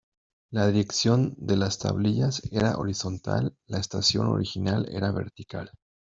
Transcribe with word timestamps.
La 0.49 0.65
dirección 0.65 1.35
de 1.37 1.55
las 1.57 1.77
tablillas 1.77 2.41
era 2.51 2.75
horizontal; 2.79 3.55
la 3.67 3.77
estación 3.77 4.25
original 4.29 4.87
era 4.91 5.11
vertical. 5.11 5.69